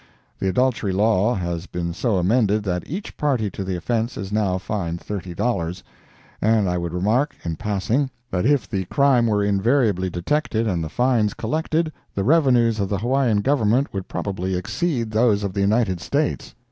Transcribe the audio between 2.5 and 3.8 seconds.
that each party to the